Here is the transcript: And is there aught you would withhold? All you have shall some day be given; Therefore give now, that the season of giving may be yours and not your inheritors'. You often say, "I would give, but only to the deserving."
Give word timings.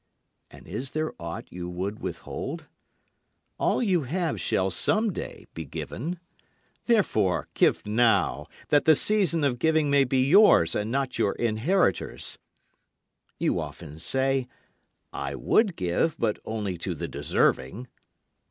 And 0.49 0.67
is 0.67 0.89
there 0.89 1.13
aught 1.19 1.51
you 1.51 1.69
would 1.69 1.99
withhold? 1.99 2.65
All 3.59 3.83
you 3.83 4.01
have 4.01 4.41
shall 4.41 4.71
some 4.71 5.13
day 5.13 5.45
be 5.53 5.63
given; 5.63 6.19
Therefore 6.85 7.47
give 7.53 7.85
now, 7.85 8.47
that 8.69 8.85
the 8.85 8.95
season 8.95 9.43
of 9.43 9.59
giving 9.59 9.91
may 9.91 10.03
be 10.03 10.27
yours 10.27 10.73
and 10.73 10.89
not 10.89 11.19
your 11.19 11.33
inheritors'. 11.35 12.39
You 13.37 13.59
often 13.59 13.99
say, 13.99 14.47
"I 15.13 15.35
would 15.35 15.75
give, 15.75 16.17
but 16.17 16.39
only 16.45 16.79
to 16.79 16.95
the 16.95 17.07
deserving." 17.07 17.87